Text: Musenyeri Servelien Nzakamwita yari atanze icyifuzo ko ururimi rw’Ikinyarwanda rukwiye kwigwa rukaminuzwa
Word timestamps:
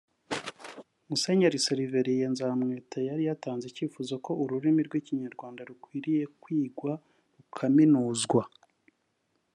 Musenyeri 1.09 1.59
Servelien 1.65 2.31
Nzakamwita 2.33 2.99
yari 3.09 3.23
atanze 3.35 3.63
icyifuzo 3.67 4.13
ko 4.25 4.31
ururimi 4.43 4.81
rw’Ikinyarwanda 4.87 5.61
rukwiye 5.69 6.23
kwigwa 6.41 6.91
rukaminuzwa 7.37 8.43